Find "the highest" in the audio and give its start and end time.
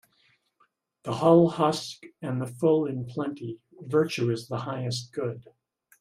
4.47-5.13